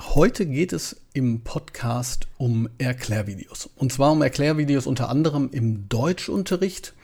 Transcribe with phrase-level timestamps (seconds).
[0.00, 3.70] Heute geht es im Podcast um Erklärvideos.
[3.76, 6.94] Und zwar um Erklärvideos unter anderem im Deutschunterricht,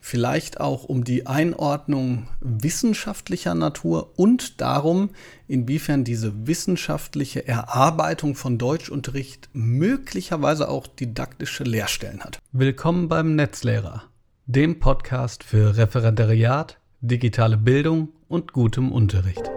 [0.00, 5.10] vielleicht auch um die Einordnung wissenschaftlicher Natur und darum,
[5.46, 12.40] inwiefern diese wissenschaftliche Erarbeitung von Deutschunterricht möglicherweise auch didaktische Lehrstellen hat.
[12.50, 14.04] Willkommen beim Netzlehrer,
[14.46, 19.50] dem Podcast für Referendariat, digitale Bildung und gutem Unterricht.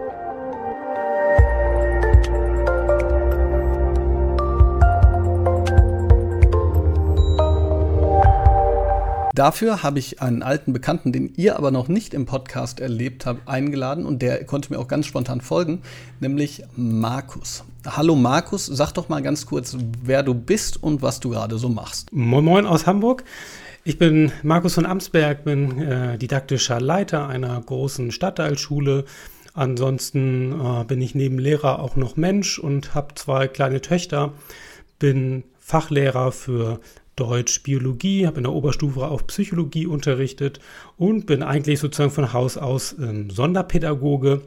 [9.34, 13.48] Dafür habe ich einen alten Bekannten, den ihr aber noch nicht im Podcast erlebt habt,
[13.48, 15.82] eingeladen und der konnte mir auch ganz spontan folgen,
[16.20, 17.64] nämlich Markus.
[17.84, 21.68] Hallo Markus, sag doch mal ganz kurz, wer du bist und was du gerade so
[21.68, 22.12] machst.
[22.12, 23.24] Moin Moin aus Hamburg.
[23.82, 29.04] Ich bin Markus von Amsberg, bin äh, didaktischer Leiter einer großen Stadtteilschule.
[29.52, 34.32] Ansonsten äh, bin ich neben Lehrer auch noch Mensch und habe zwei kleine Töchter.
[35.00, 36.78] Bin Fachlehrer für
[37.16, 40.60] Deutsch, Biologie, habe in der Oberstufe auch Psychologie unterrichtet
[40.96, 44.42] und bin eigentlich sozusagen von Haus aus ähm, Sonderpädagoge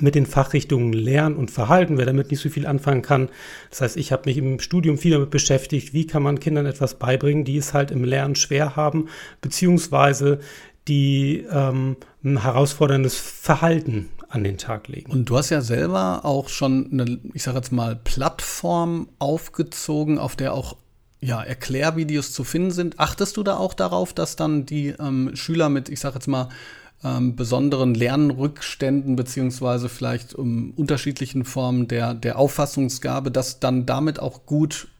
[0.00, 3.28] mit den Fachrichtungen Lernen und Verhalten, wer damit nicht so viel anfangen kann.
[3.70, 6.98] Das heißt, ich habe mich im Studium viel damit beschäftigt, wie kann man Kindern etwas
[6.98, 9.08] beibringen, die es halt im Lernen schwer haben,
[9.40, 10.40] beziehungsweise
[10.88, 15.10] die ähm, ein herausforderndes Verhalten an den Tag legen.
[15.10, 20.36] Und du hast ja selber auch schon eine, ich sage jetzt mal, Plattform aufgezogen, auf
[20.36, 20.76] der auch
[21.20, 23.00] ja, Erklärvideos zu finden sind.
[23.00, 26.48] Achtest du da auch darauf, dass dann die ähm, Schüler mit, ich sage jetzt mal,
[27.04, 34.46] ähm, besonderen Lernrückständen beziehungsweise vielleicht um, unterschiedlichen Formen der, der Auffassungsgabe, dass dann damit auch
[34.46, 34.95] gut ähm,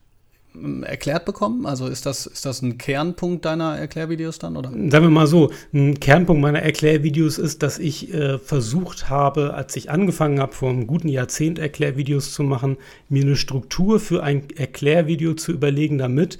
[0.83, 1.65] erklärt bekommen?
[1.65, 4.57] Also ist das, ist das ein Kernpunkt deiner Erklärvideos dann?
[4.57, 4.69] Oder?
[4.69, 9.75] Sagen wir mal so, ein Kernpunkt meiner Erklärvideos ist, dass ich äh, versucht habe, als
[9.75, 12.77] ich angefangen habe, vor einem guten Jahrzehnt Erklärvideos zu machen,
[13.09, 16.37] mir eine Struktur für ein Erklärvideo zu überlegen, damit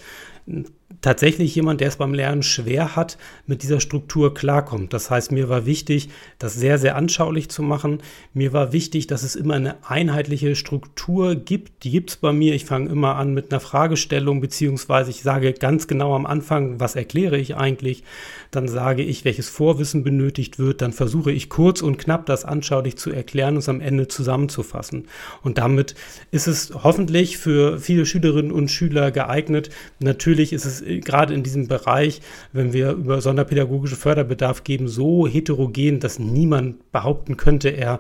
[1.02, 4.93] tatsächlich jemand, der es beim Lernen schwer hat, mit dieser Struktur klarkommt.
[4.93, 6.09] Das heißt, mir war wichtig,
[6.39, 7.99] das sehr, sehr anschaulich zu machen.
[8.33, 11.83] Mir war wichtig, dass es immer eine einheitliche Struktur gibt.
[11.83, 12.55] Die gibt es bei mir.
[12.55, 16.95] Ich fange immer an mit einer Fragestellung, beziehungsweise ich sage ganz genau am Anfang, was
[16.95, 18.03] erkläre ich eigentlich.
[18.52, 20.81] Dann sage ich, welches Vorwissen benötigt wird.
[20.81, 25.08] Dann versuche ich kurz und knapp das anschaulich zu erklären und es am Ende zusammenzufassen.
[25.43, 25.95] Und damit
[26.31, 29.70] ist es hoffentlich für viele Schülerinnen und Schüler geeignet.
[29.99, 32.21] Natürlich ist es gerade in diesem Bereich,
[32.54, 37.99] wenn wir über sonderpädagogische Förderbedarf geben, so heterogen, dass niemand behaupten könnte, er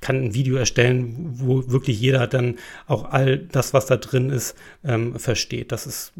[0.00, 2.56] kann ein Video erstellen, wo wirklich jeder dann
[2.86, 5.72] auch all das, was da drin ist, ähm, versteht.
[5.72, 6.12] Das ist,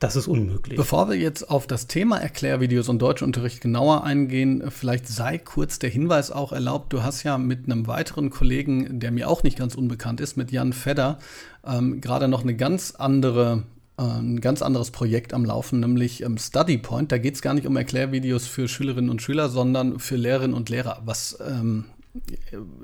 [0.00, 0.76] das ist unmöglich.
[0.76, 5.90] Bevor wir jetzt auf das Thema Erklärvideos und Deutschunterricht genauer eingehen, vielleicht sei kurz der
[5.90, 6.92] Hinweis auch erlaubt.
[6.92, 10.50] Du hast ja mit einem weiteren Kollegen, der mir auch nicht ganz unbekannt ist, mit
[10.50, 11.18] Jan Fedder,
[11.66, 16.36] ähm, gerade noch eine ganz andere äh, ein ganz anderes Projekt am Laufen, nämlich ähm,
[16.36, 17.12] Study Point.
[17.12, 20.68] Da geht es gar nicht um Erklärvideos für Schülerinnen und Schüler, sondern für Lehrerinnen und
[20.68, 21.02] Lehrer.
[21.04, 21.84] Was ähm,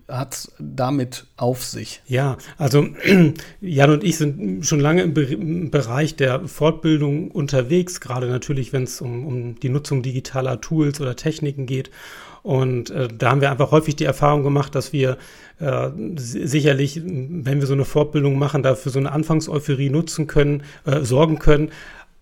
[0.09, 2.03] hat damit auf sich?
[2.07, 2.89] Ja, also
[3.61, 8.73] Jan und ich sind schon lange im, Be im Bereich der Fortbildung unterwegs, gerade natürlich,
[8.73, 11.91] wenn es um, um die Nutzung digitaler Tools oder Techniken geht.
[12.43, 15.19] Und äh, da haben wir einfach häufig die Erfahrung gemacht, dass wir
[15.59, 21.03] äh, sicherlich, wenn wir so eine Fortbildung machen, dafür so eine Anfangseuphorie nutzen können, äh,
[21.03, 21.71] sorgen können.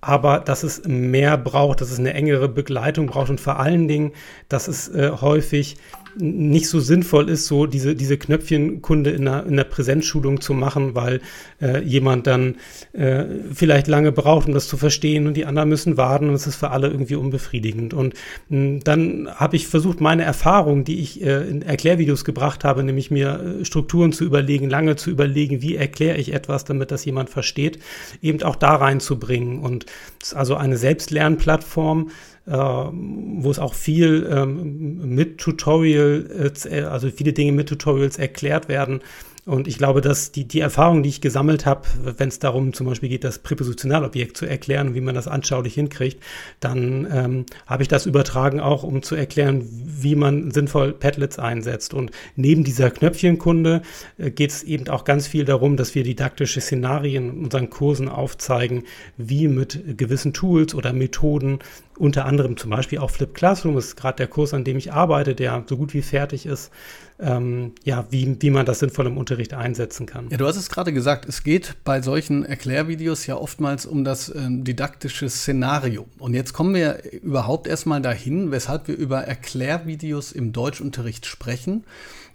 [0.01, 4.13] Aber dass es mehr braucht, dass es eine engere Begleitung braucht und vor allen Dingen,
[4.49, 5.77] dass es äh, häufig
[6.19, 10.95] nicht so sinnvoll ist, so diese, diese Knöpfchenkunde in der, in der Präsenzschulung zu machen,
[10.95, 11.21] weil
[11.61, 12.57] äh, jemand dann
[12.93, 16.47] äh, vielleicht lange braucht, um das zu verstehen und die anderen müssen warten und es
[16.47, 17.95] ist für alle irgendwie unbefriedigend.
[17.95, 18.15] Und
[18.49, 22.83] mh, hm, dann habe ich versucht, meine Erfahrung, die ich äh, in Erklärvideos gebracht habe,
[22.83, 27.05] nämlich mir äh, Strukturen zu überlegen, lange zu überlegen, wie erkläre ich etwas, damit das
[27.05, 27.79] jemand versteht,
[28.23, 29.61] eben auch da reinzubringen.
[29.61, 29.87] Und
[30.21, 32.11] es ist also eine Selbstlernplattform,
[32.51, 39.01] wo es auch viel ähm, mit Tutorials, äh, also viele Dinge mit Tutorials erklärt werden.
[39.49, 42.87] Und ich glaube, dass die, die Erfahrung, die ich gesammelt habe, wenn es darum zum
[42.87, 46.23] Beispiel geht, das Präpositionalobjekt zu erklären, wie man das anschaulich hinkriegt,
[46.61, 51.95] dann ähm, habe ich das übertragen auch, um zu erklären, wie man sinnvoll Padlets einsetzt.
[51.95, 53.81] Und neben dieser Knöpfchenkunde
[54.19, 58.11] äh, geht es eben auch ganz viel darum, dass wir didaktische Szenarien in unseren Kursen
[58.11, 58.85] aufzeigen,
[59.17, 61.61] wie mit gewissen Tools oder Methoden
[61.97, 65.35] unter anderem zum Beispiel auch Flip Classroom ist gerade der Kurs, an dem ich arbeite,
[65.35, 66.71] der so gut wie fertig ist,
[67.21, 70.29] ähm, ja, wie, wie man das sinnvoll im Unterricht einsetzen kann.
[70.31, 74.33] Ja, du hast es gerade gesagt, es geht bei solchen Erklärvideos ja oftmals um das
[74.35, 76.07] ähm, didaktische Szenario.
[76.19, 81.85] Und jetzt kommen wir überhaupt erstmal dahin, weshalb wir über Erklärvideos im Deutschunterricht sprechen.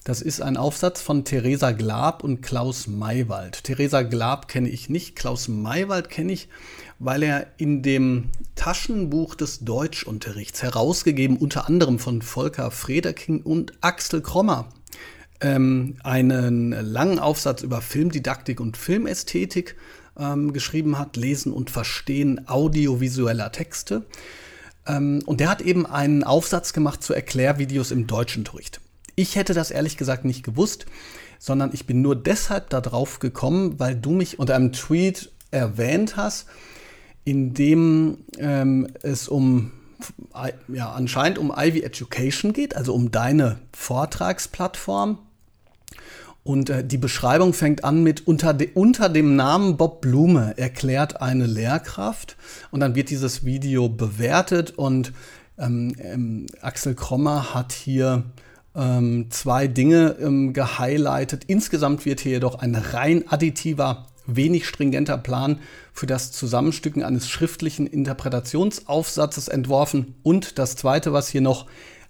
[0.03, 3.63] Das ist ein Aufsatz von Theresa Glab und Klaus Maywald.
[3.63, 6.50] Theresa Glab kenne ich nicht, Klaus Maywald kenne ich,
[7.04, 14.22] weil er in dem Taschenbuch des Deutschunterrichts, herausgegeben unter anderem von Volker Frederking und Axel
[14.22, 14.70] Krommer,
[15.42, 19.76] ähm, einen langen Aufsatz über Filmdidaktik und Filmästhetik
[20.18, 24.06] ähm, geschrieben hat, Lesen und Verstehen audiovisueller Texte.
[24.88, 28.80] Ähm, und der hat eben einen Aufsatz gemacht zu Erklärvideos im Deutschunterricht.
[29.16, 30.86] Ich hätte das ehrlich gesagt nicht gewusst,
[31.38, 36.48] sondern ich bin nur deshalb darauf gekommen, weil du mich unter einem Tweet erwähnt hast,
[37.25, 39.72] in dem ähm, es um
[40.68, 45.18] ja, anscheinend um Ivy Education geht, also um deine Vortragsplattform.
[46.44, 51.22] Und äh, die Beschreibung fängt an mit unter, de, unter dem Namen Bob Blume erklärt
[51.22, 52.36] eine Lehrkraft.
[52.72, 55.14] Und dann wird dieses Video bewertet und
[55.58, 58.24] ähm, ähm, Axel Krommer hat hier
[58.76, 61.46] ähm, zwei Dinge ähm, gehighlightet.
[61.48, 65.60] Insgesamt wird hier jedoch ein rein additiver wenig stringenter Plan
[65.92, 70.16] für das Zusammenstücken eines schriftlichen Interpretationsaufsatzes entworfen.
[70.24, 71.68] Und das Zweite, was hier noch,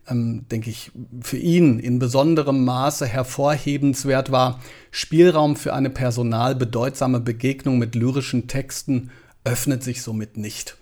[0.08, 4.60] ähm, denke ich, für ihn in besonderem Maße hervorhebenswert war,
[4.92, 9.12] Spielraum für eine personal bedeutsame Begegnung mit lyrischen Texten
[9.44, 10.78] öffnet sich somit nicht.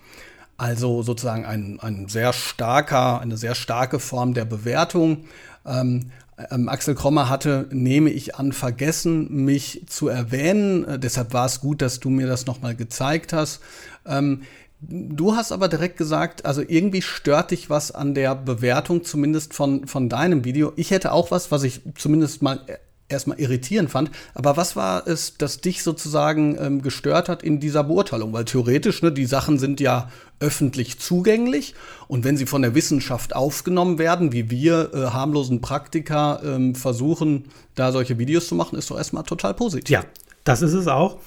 [0.57, 5.25] Also sozusagen ein, ein sehr starker, eine sehr starke Form der Bewertung.
[5.65, 6.11] Ähm,
[6.49, 10.85] ähm, Axel Krommer hatte, nehme ich an, vergessen, mich zu erwähnen.
[10.85, 13.61] Äh, deshalb war es gut, dass du mir das nochmal gezeigt hast.
[14.05, 14.41] Ähm,
[14.81, 19.87] du hast aber direkt gesagt, also irgendwie stört dich was an der Bewertung, zumindest von,
[19.87, 20.73] von deinem Video.
[20.75, 22.59] Ich hätte auch was, was ich zumindest mal
[23.11, 24.11] erstmal irritierend fand.
[24.33, 28.33] Aber was war es, das dich sozusagen ähm, gestört hat in dieser Beurteilung?
[28.33, 30.09] Weil theoretisch, ne, die Sachen sind ja
[30.39, 31.75] öffentlich zugänglich
[32.07, 37.45] und wenn sie von der Wissenschaft aufgenommen werden, wie wir äh, harmlosen Praktiker ähm, versuchen,
[37.75, 39.89] da solche Videos zu machen, ist doch erstmal total positiv.
[39.89, 40.03] Ja,
[40.43, 41.17] das ist es auch.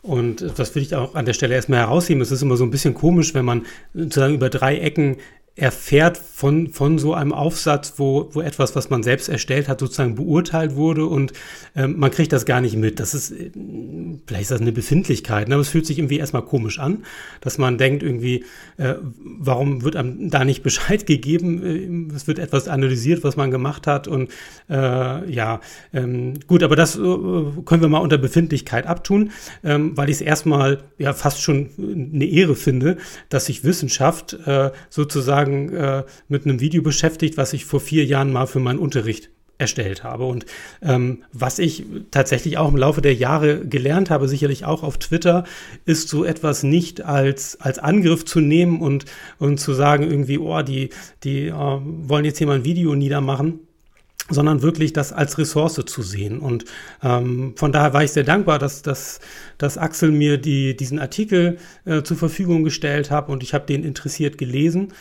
[0.00, 2.20] Und das will ich auch an der Stelle erstmal herausheben.
[2.22, 5.18] Es ist immer so ein bisschen komisch, wenn man sozusagen über drei Ecken
[5.54, 10.14] erfährt von, von so einem Aufsatz, wo, wo etwas, was man selbst erstellt hat, sozusagen
[10.14, 11.32] beurteilt wurde und
[11.76, 13.00] ähm, man kriegt das gar nicht mit.
[13.00, 13.34] Das ist,
[14.26, 15.54] vielleicht ist das eine Befindlichkeit, ne?
[15.54, 17.04] aber es fühlt sich irgendwie erstmal komisch an,
[17.40, 18.44] dass man denkt irgendwie,
[18.76, 22.10] äh, warum wird einem da nicht Bescheid gegeben?
[22.10, 24.30] Äh, es wird etwas analysiert, was man gemacht hat und
[24.68, 25.60] äh, ja,
[25.92, 29.30] ähm, gut, aber das äh, können wir mal unter Befindlichkeit abtun,
[29.64, 32.96] ähm, weil ich es erstmal ja fast schon eine Ehre finde,
[33.28, 38.32] dass sich Wissenschaft äh, sozusagen äh, mit einem Video beschäftigt, was ich vor vier Jahren
[38.32, 39.30] mal für meinen Unterricht
[39.62, 40.26] erstellt habe.
[40.26, 40.44] Und
[40.82, 45.44] ähm, was ich tatsächlich auch im Laufe der Jahre gelernt habe, sicherlich auch auf Twitter,
[45.86, 49.06] ist so etwas nicht als, als Angriff zu nehmen und,
[49.38, 50.90] und zu sagen, irgendwie, oh, die,
[51.24, 53.60] die äh, wollen jetzt hier mal ein Video niedermachen
[54.30, 56.38] sondern wirklich das als Ressource zu sehen.
[56.38, 56.64] Und
[57.02, 59.20] ähm, von daher war ich sehr dankbar, dass, dass,
[59.58, 63.84] dass Axel mir die, diesen Artikel äh, zur Verfügung gestellt hat und ich habe den
[63.84, 64.92] interessiert gelesen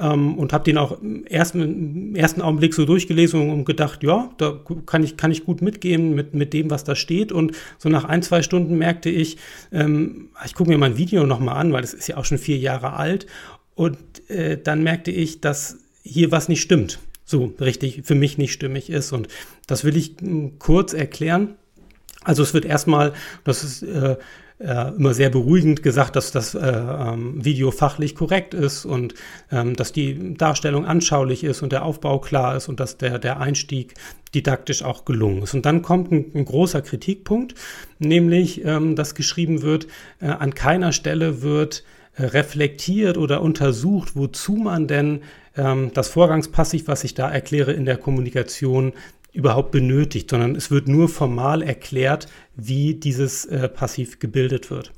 [0.00, 4.30] ähm, und habe den auch im ersten, im ersten Augenblick so durchgelesen und gedacht, ja,
[4.38, 7.30] da kann ich, kann ich gut mitgehen mit, mit dem, was da steht.
[7.30, 9.36] Und so nach ein, zwei Stunden merkte ich,
[9.72, 12.56] ähm, ich gucke mir mein Video nochmal an, weil es ist ja auch schon vier
[12.56, 13.26] Jahre alt.
[13.74, 13.98] Und
[14.28, 16.98] äh, dann merkte ich, dass hier was nicht stimmt.
[17.24, 19.12] So richtig für mich nicht stimmig ist.
[19.12, 19.28] Und
[19.66, 21.54] das will ich hm, kurz erklären.
[22.22, 23.12] Also es wird erstmal,
[23.44, 24.16] das ist äh,
[24.60, 29.14] äh, immer sehr beruhigend gesagt, dass das äh, ähm, Video fachlich korrekt ist und
[29.50, 33.40] ähm, dass die Darstellung anschaulich ist und der Aufbau klar ist und dass der, der
[33.40, 33.94] Einstieg
[34.34, 35.54] didaktisch auch gelungen ist.
[35.54, 37.54] Und dann kommt ein, ein großer Kritikpunkt,
[37.98, 39.86] nämlich, ähm, dass geschrieben wird,
[40.20, 41.82] äh, an keiner Stelle wird
[42.14, 45.22] äh, reflektiert oder untersucht, wozu man denn
[45.56, 48.92] ähm, das Vorgangspassiv, was ich da erkläre, in der Kommunikation
[49.32, 54.92] überhaupt benötigt, sondern es wird nur formal erklärt, wie dieses äh, Passiv gebildet wird.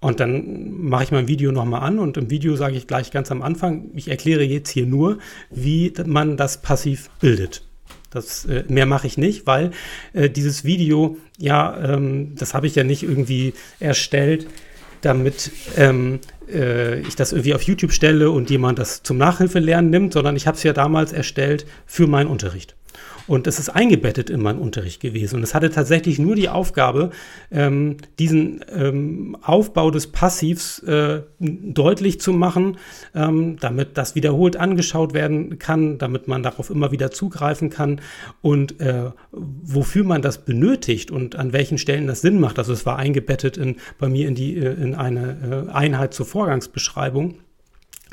[0.00, 3.30] Und dann mache ich mein Video nochmal an und im Video sage ich gleich ganz
[3.30, 5.18] am Anfang, ich erkläre jetzt hier nur,
[5.50, 7.62] wie man das Passiv bildet.
[8.10, 9.70] Das, äh, mehr mache ich nicht, weil
[10.12, 14.48] äh, dieses Video, ja, ähm, das habe ich ja nicht irgendwie erstellt,
[15.02, 16.18] damit ähm,
[16.52, 20.46] äh, ich das irgendwie auf YouTube stelle und jemand das zum Nachhilfelernen nimmt, sondern ich
[20.46, 22.76] habe es ja damals erstellt für meinen Unterricht.
[23.26, 25.36] Und es ist eingebettet in meinen Unterricht gewesen.
[25.36, 27.10] Und es hatte tatsächlich nur die Aufgabe,
[27.50, 32.78] ähm, diesen ähm, Aufbau des Passivs äh, deutlich zu machen,
[33.14, 38.00] ähm, damit das wiederholt angeschaut werden kann, damit man darauf immer wieder zugreifen kann
[38.40, 42.58] und äh, wofür man das benötigt und an welchen Stellen das Sinn macht.
[42.58, 46.26] Also es war eingebettet in, bei mir in, die, äh, in eine äh, Einheit zur
[46.26, 47.36] Vorgangsbeschreibung.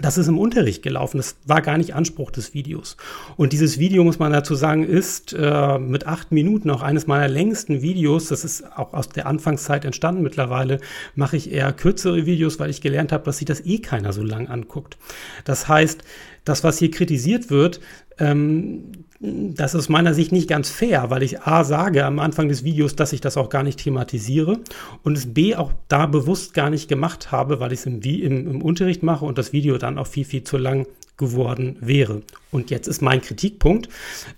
[0.02, 1.18] Das ist im Unterricht gelaufen.
[1.18, 2.98] Das war gar nicht Anspruch des Videos.
[3.38, 7.28] Und dieses Video, muss man dazu sagen, ist äh, mit acht Minuten auch eines meiner
[7.28, 8.28] längsten Videos.
[8.28, 10.22] Das ist auch aus der Anfangszeit entstanden.
[10.22, 10.80] Mittlerweile
[11.16, 14.24] mache ich eher kürzere Videos, weil ich gelernt habe, dass sich das eh keiner so
[14.24, 14.98] lang anguckt.
[15.44, 16.04] Das heißt,
[16.46, 17.80] das, was hier kritisiert wird,
[18.18, 22.64] ähm, das ist meiner Sicht nicht ganz fair, weil ich A sage am Anfang des
[22.64, 24.60] Videos, dass ich das auch gar nicht thematisiere
[25.04, 28.48] und es B auch da bewusst gar nicht gemacht habe, weil ich es im, im,
[28.50, 32.22] im Unterricht mache und das Video dann auch viel, viel zu lang geworden wäre.
[32.50, 33.90] Und jetzt ist mein Kritikpunkt,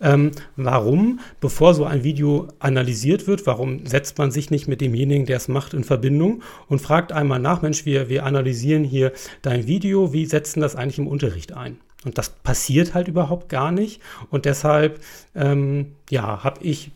[0.01, 5.27] ähm, warum, bevor so ein Video analysiert wird, warum setzt man sich nicht mit demjenigen,
[5.27, 9.67] der es macht, in Verbindung und fragt einmal nach, Mensch, wir, wir analysieren hier dein
[9.67, 11.77] Video, wie setzen das eigentlich im Unterricht ein?
[12.05, 14.01] Und das passiert halt überhaupt gar nicht.
[14.29, 15.01] Und deshalb,
[15.36, 16.91] ähm, ja, habe ich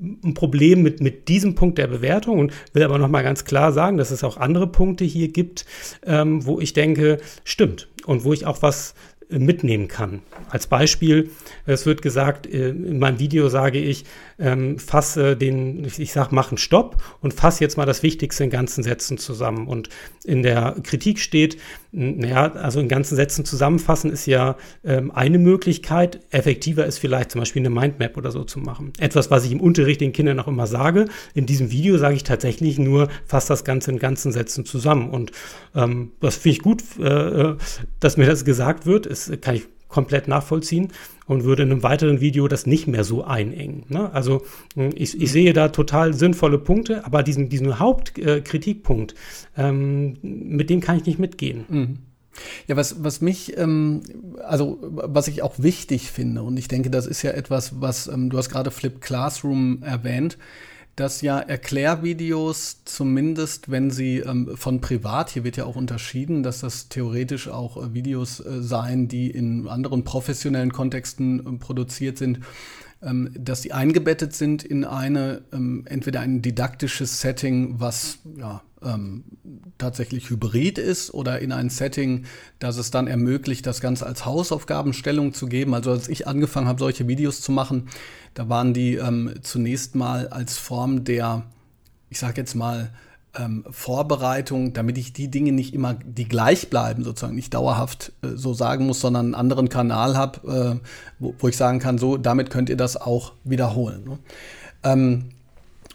[0.00, 3.98] ein Problem mit, mit diesem Punkt der Bewertung und will aber nochmal ganz klar sagen,
[3.98, 5.66] dass es auch andere Punkte hier gibt,
[6.06, 8.94] ähm, wo ich denke, stimmt und wo ich auch was
[9.30, 10.20] mitnehmen kann.
[10.50, 11.30] Als Beispiel,
[11.66, 14.04] es wird gesagt, äh, in meinem Video sage ich,
[14.38, 18.50] ähm, fasse den, ich sage, mach einen Stopp und fasse jetzt mal das Wichtigste in
[18.50, 19.66] ganzen Sätzen zusammen.
[19.68, 19.90] Und
[20.24, 21.58] in der Kritik steht,
[21.92, 26.20] naja, also in ganzen Sätzen zusammenfassen ist ja ähm, eine Möglichkeit.
[26.30, 28.92] Effektiver ist vielleicht zum Beispiel eine Mindmap oder so zu machen.
[28.98, 31.06] Etwas, was ich im Unterricht den Kindern auch immer sage.
[31.34, 35.10] In diesem Video sage ich tatsächlich nur, fasse das Ganze in ganzen Sätzen zusammen.
[35.10, 35.32] Und
[35.74, 37.56] ähm, das finde ich gut, äh, äh
[37.98, 39.06] dass mir das gesagt wird.
[39.26, 40.88] Das kann ich komplett nachvollziehen
[41.26, 43.84] und würde in einem weiteren Video das nicht mehr so einengen.
[43.88, 44.12] Ne?
[44.12, 44.42] Also
[44.74, 49.14] hm, ich, ich, sehe da total sinnvolle Punkte, aber diesen, diesen Hauptkritikpunkt,
[49.56, 51.64] äh, ähm, mit dem kann ich nicht mitgehen.
[51.68, 51.98] Mhm.
[52.68, 54.02] Ja, was, was mich, ähm,
[54.44, 58.30] also was ich auch wichtig finde, und ich denke, das ist ja etwas, was, ähm,
[58.30, 60.38] du hast gerade Flip Classroom erwähnt,
[60.96, 66.60] dass ja Erklärvideos zumindest, wenn sie ähm, von privat, hier wird ja auch unterschieden, dass
[66.60, 72.40] das theoretisch auch äh, Videos äh, seien, die in anderen professionellen Kontexten äh, produziert sind,
[73.02, 79.24] dass die eingebettet sind in eine, ähm, entweder ein didaktisches Setting, was ja, ähm,
[79.78, 82.26] tatsächlich hybrid ist, oder in ein Setting,
[82.58, 85.74] das es dann ermöglicht, das Ganze als Hausaufgabenstellung zu geben.
[85.74, 87.88] Also als ich angefangen habe, solche Videos zu machen,
[88.34, 91.44] da waren die ähm, zunächst mal als Form der,
[92.10, 92.90] ich sage jetzt mal,
[93.38, 98.28] ähm, Vorbereitung, damit ich die Dinge nicht immer, die gleich bleiben, sozusagen nicht dauerhaft äh,
[98.34, 100.86] so sagen muss, sondern einen anderen Kanal habe, äh,
[101.18, 104.04] wo, wo, ich sagen kann, so, damit könnt ihr das auch wiederholen.
[104.04, 104.18] Ne?
[104.82, 105.24] Ähm,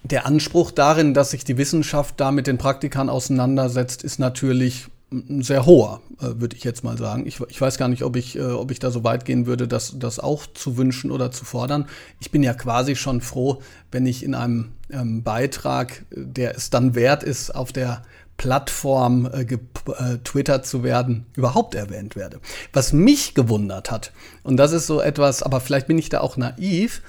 [0.03, 4.87] der Anspruch darin, dass sich die Wissenschaft da mit den Praktikern auseinandersetzt, ist natürlich
[5.41, 7.25] sehr hoher, äh, würde ich jetzt mal sagen.
[7.25, 9.67] Ich, ich, weiß gar nicht, ob ich, äh, ob ich da so weit gehen würde,
[9.67, 11.87] das, das auch zu wünschen oder zu fordern.
[12.19, 16.95] Ich bin ja quasi schon froh, wenn ich in einem ähm, Beitrag, der es dann
[16.95, 18.03] wert ist, auf der
[18.37, 22.39] Plattform äh, getwittert äh, zu werden, überhaupt erwähnt werde.
[22.73, 24.11] Was mich gewundert hat,
[24.43, 27.01] und das ist so etwas, aber vielleicht bin ich da auch naiv,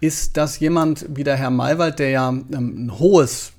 [0.00, 3.52] ist, dass jemand wie der Herr Maywald, der ja ähm, ein hohes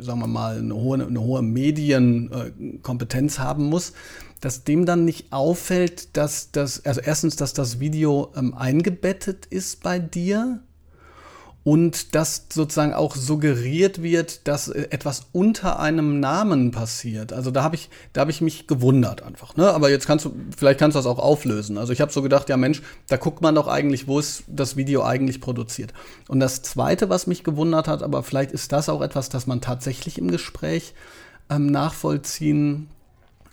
[0.00, 3.92] sagen wir mal, eine hohe, eine hohe Medienkompetenz haben muss,
[4.40, 9.82] dass dem dann nicht auffällt, dass das, also erstens, dass das Video ähm, eingebettet ist
[9.82, 10.60] bei dir
[11.64, 17.32] und dass sozusagen auch suggeriert wird, dass äh, etwas unter einem Namen passiert.
[17.32, 19.56] Also da habe ich, da habe ich mich gewundert einfach.
[19.56, 19.70] Ne?
[19.70, 21.78] Aber jetzt kannst du, vielleicht kannst du das auch auflösen.
[21.78, 24.76] Also ich habe so gedacht, ja Mensch, da guckt man doch eigentlich, wo ist das
[24.76, 25.92] Video eigentlich produziert.
[26.28, 29.60] Und das Zweite, was mich gewundert hat, aber vielleicht ist das auch etwas, das man
[29.60, 30.94] tatsächlich im Gespräch
[31.48, 32.88] ähm, nachvollziehen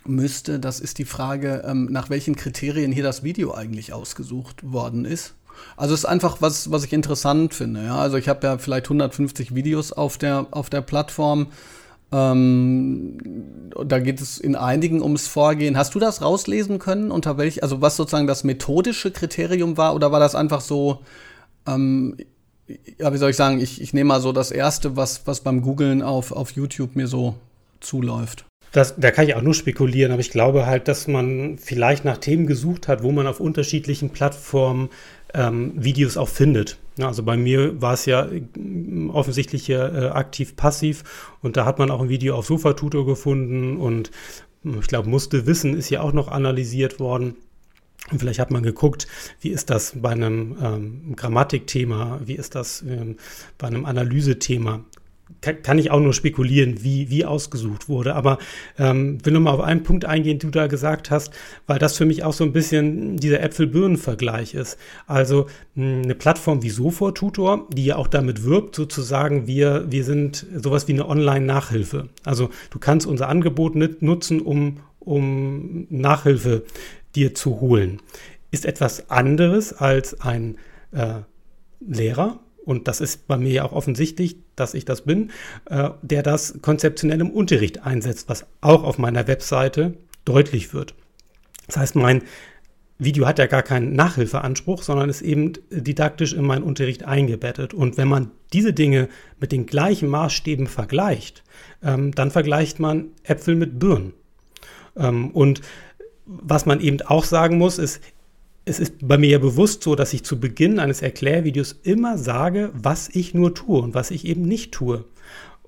[0.04, 0.58] müsste.
[0.58, 5.34] Das ist die Frage, ähm, nach welchen Kriterien hier das Video eigentlich ausgesucht worden ist.
[5.76, 7.84] Also es ist einfach was, was ich interessant finde.
[7.84, 7.96] Ja?
[7.96, 11.48] Also ich habe ja vielleicht 150 Videos auf der, auf der Plattform.
[12.12, 13.18] Ähm,
[13.86, 15.76] da geht es in einigen ums Vorgehen.
[15.76, 20.10] Hast du das rauslesen können, unter welch, also was sozusagen das methodische Kriterium war, oder
[20.10, 21.00] war das einfach so,
[21.66, 22.16] ähm,
[22.98, 25.62] ja, wie soll ich sagen, ich, ich nehme mal so das erste, was, was beim
[25.62, 27.36] Googlen auf, auf YouTube mir so
[27.80, 28.44] zuläuft.
[28.72, 32.18] Das, da kann ich auch nur spekulieren, aber ich glaube halt, dass man vielleicht nach
[32.18, 34.90] Themen gesucht hat, wo man auf unterschiedlichen Plattformen
[35.34, 36.78] ähm, Videos auch findet.
[37.00, 38.42] Also bei mir war es ja äh,
[39.12, 44.10] offensichtlich hier äh, aktiv-passiv und da hat man auch ein Video auf Sofatutor gefunden und
[44.62, 47.36] ich glaube, musste wissen ist ja auch noch analysiert worden.
[48.10, 49.06] Und vielleicht hat man geguckt,
[49.40, 53.16] wie ist das bei einem ähm, Grammatikthema, wie ist das ähm,
[53.56, 54.84] bei einem Analysethema
[55.40, 58.14] kann, kann, ich auch nur spekulieren, wie, wie ausgesucht wurde.
[58.14, 58.38] Aber
[58.78, 61.32] ähm, will nochmal auf einen Punkt eingehen, den du da gesagt hast,
[61.66, 64.78] weil das für mich auch so ein bisschen dieser Äpfel-Birnen-Vergleich ist.
[65.06, 70.46] Also mh, eine Plattform wie Sofor-Tutor, die ja auch damit wirbt, sozusagen, wir, wir sind
[70.56, 72.08] sowas wie eine Online-Nachhilfe.
[72.24, 76.62] Also du kannst unser Angebot nutzen, um um Nachhilfe
[77.14, 78.00] dir zu holen,
[78.50, 80.56] ist etwas anderes als ein
[80.92, 81.20] äh,
[81.80, 82.38] Lehrer,
[82.70, 85.32] und das ist bei mir ja auch offensichtlich, dass ich das bin,
[85.68, 90.94] äh, der das konzeptionell im Unterricht einsetzt, was auch auf meiner Webseite deutlich wird.
[91.66, 92.22] Das heißt, mein
[92.96, 97.74] Video hat ja gar keinen Nachhilfeanspruch, sondern ist eben didaktisch in meinen Unterricht eingebettet.
[97.74, 99.08] Und wenn man diese Dinge
[99.40, 101.42] mit den gleichen Maßstäben vergleicht,
[101.82, 104.12] ähm, dann vergleicht man Äpfel mit Birnen.
[104.96, 105.60] Ähm, und
[106.24, 108.00] was man eben auch sagen muss, ist,
[108.64, 112.70] es ist bei mir ja bewusst so, dass ich zu Beginn eines Erklärvideos immer sage,
[112.74, 115.04] was ich nur tue und was ich eben nicht tue.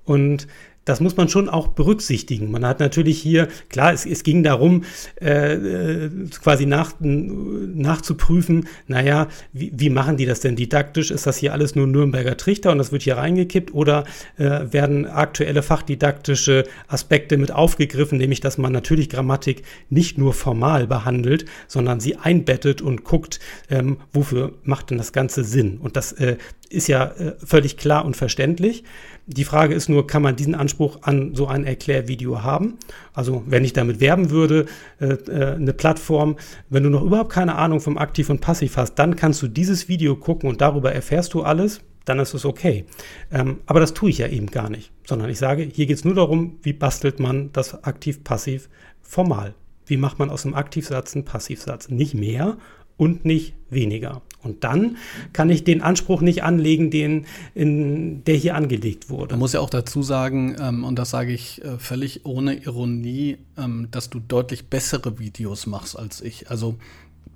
[0.05, 0.47] Und
[0.85, 2.51] das muss man schon auch berücksichtigen.
[2.51, 4.83] Man hat natürlich hier, klar, es, es ging darum,
[5.21, 6.09] äh, äh,
[6.41, 11.11] quasi nach, nachzuprüfen, naja, wie, wie machen die das denn didaktisch?
[11.11, 14.03] Ist das hier alles nur Nürnberger Trichter und das wird hier reingekippt oder
[14.37, 20.87] äh, werden aktuelle fachdidaktische Aspekte mit aufgegriffen, nämlich dass man natürlich Grammatik nicht nur formal
[20.87, 25.77] behandelt, sondern sie einbettet und guckt, ähm, wofür macht denn das Ganze Sinn?
[25.77, 26.37] Und das äh,
[26.73, 28.83] ist ja äh, völlig klar und verständlich.
[29.25, 32.77] Die Frage ist nur, kann man diesen Anspruch an so ein Erklärvideo haben?
[33.13, 34.65] Also wenn ich damit werben würde,
[34.99, 36.37] äh, äh, eine Plattform,
[36.69, 39.87] wenn du noch überhaupt keine Ahnung vom Aktiv und Passiv hast, dann kannst du dieses
[39.87, 42.85] Video gucken und darüber erfährst du alles, dann ist es okay.
[43.31, 46.05] Ähm, aber das tue ich ja eben gar nicht, sondern ich sage, hier geht es
[46.05, 48.67] nur darum, wie bastelt man das Aktiv-Passiv
[49.01, 49.53] formal.
[49.85, 51.89] Wie macht man aus einem Aktivsatz einen Passivsatz?
[51.89, 52.57] Nicht mehr
[52.97, 54.21] und nicht weniger.
[54.43, 54.97] Und dann
[55.31, 59.33] kann ich den Anspruch nicht anlegen, den, in, der hier angelegt wurde.
[59.33, 63.37] Man muss ja auch dazu sagen, ähm, und das sage ich äh, völlig ohne Ironie,
[63.57, 66.49] ähm, dass du deutlich bessere Videos machst als ich.
[66.49, 66.75] Also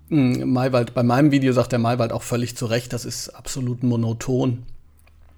[0.10, 3.84] mh, Maywald, bei meinem Video sagt der Maywald auch völlig zu Recht, das ist absolut
[3.84, 4.64] monoton.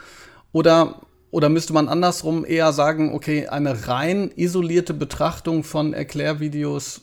[0.51, 7.01] Oder, oder müsste man andersrum eher sagen, okay, eine rein isolierte Betrachtung von Erklärvideos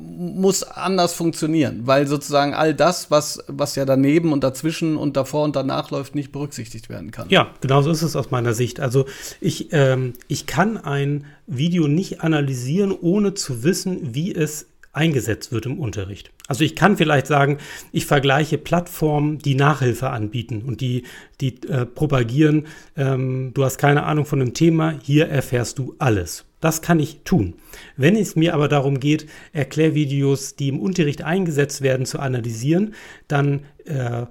[0.00, 5.44] muss anders funktionieren, weil sozusagen all das, was, was ja daneben und dazwischen und davor
[5.44, 7.28] und danach läuft, nicht berücksichtigt werden kann.
[7.28, 8.80] Ja, genau so ist es aus meiner Sicht.
[8.80, 9.04] Also
[9.40, 15.66] ich, ähm, ich kann ein Video nicht analysieren, ohne zu wissen, wie es eingesetzt wird
[15.66, 16.32] im Unterricht.
[16.48, 17.58] Also ich kann vielleicht sagen,
[17.92, 21.04] ich vergleiche Plattformen, die Nachhilfe anbieten und die,
[21.40, 26.44] die äh, propagieren, ähm, du hast keine Ahnung von einem Thema, hier erfährst du alles.
[26.60, 27.54] Das kann ich tun.
[27.96, 32.94] Wenn es mir aber darum geht, Erklärvideos, die im Unterricht eingesetzt werden, zu analysieren,
[33.28, 34.26] dann äh,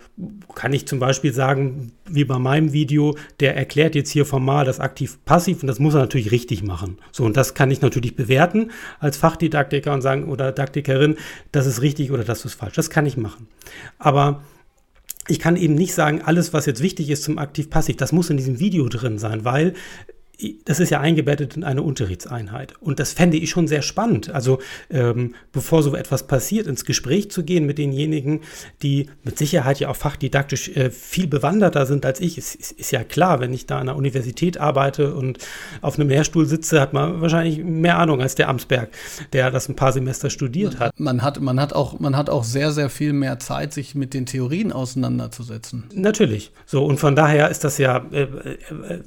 [0.53, 4.79] kann ich zum Beispiel sagen, wie bei meinem Video, der erklärt jetzt hier formal das
[4.79, 6.97] aktiv-passiv und das muss er natürlich richtig machen.
[7.11, 11.17] So, und das kann ich natürlich bewerten als Fachdidaktiker und sagen, oder Didaktikerin,
[11.51, 12.75] das ist richtig oder das ist falsch.
[12.75, 13.47] Das kann ich machen.
[13.97, 14.43] Aber
[15.27, 18.37] ich kann eben nicht sagen, alles, was jetzt wichtig ist zum Aktiv-Passiv, das muss in
[18.37, 19.73] diesem Video drin sein, weil
[20.65, 22.73] das ist ja eingebettet in eine Unterrichtseinheit.
[22.79, 24.29] Und das fände ich schon sehr spannend.
[24.29, 28.41] Also ähm, bevor so etwas passiert, ins Gespräch zu gehen mit denjenigen,
[28.81, 32.37] die mit Sicherheit ja auch fachdidaktisch äh, viel bewanderter sind als ich.
[32.37, 35.39] Es ist, ist, ja klar, wenn ich da an der Universität arbeite und
[35.81, 38.89] auf einem Lehrstuhl sitze, hat man wahrscheinlich mehr Ahnung als der Amtsberg,
[39.33, 40.97] der das ein paar Semester studiert hat.
[40.97, 44.13] Man hat, man hat, auch, man hat auch sehr, sehr viel mehr Zeit, sich mit
[44.13, 45.83] den Theorien auseinanderzusetzen.
[45.93, 46.51] Natürlich.
[46.65, 48.27] So, und von daher ist das ja äh, äh,